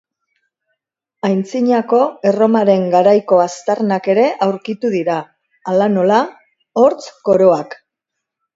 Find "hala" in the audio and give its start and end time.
5.75-5.93